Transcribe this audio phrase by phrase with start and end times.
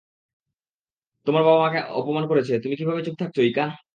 [1.27, 3.65] তোমার বাবা আমাকে অপমান করছে, তুমি কীভাবে চুপ থাকছো, ইকা?